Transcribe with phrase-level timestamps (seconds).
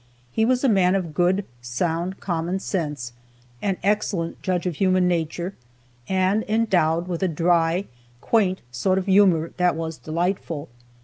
[0.31, 3.13] He was a man of good, sound common sense,
[3.61, 5.53] an excellent judge of human nature,
[6.09, 7.85] and endowed with a dry,
[8.19, 10.69] quaint sort of humor that was delightful.